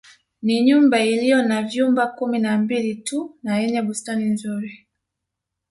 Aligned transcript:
Ni 0.41 0.61
nyumba 0.63 0.99
iliyo 1.05 1.43
na 1.43 1.61
vyumba 1.63 2.07
kumi 2.07 2.39
na 2.39 2.57
Mbili 2.57 2.95
tu 2.95 3.39
na 3.43 3.57
yenye 3.59 3.81
bustani 3.81 4.25
nzuri 4.25 4.87